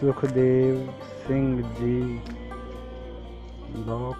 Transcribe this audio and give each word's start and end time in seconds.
ਸੁਖਦੇਵ 0.00 0.90
ਸਿੰਘ 1.26 1.62
ਜੀ। 1.62 2.20
ਲੋਕ 3.76 4.16